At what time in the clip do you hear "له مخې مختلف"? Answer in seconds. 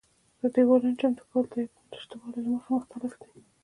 2.43-3.13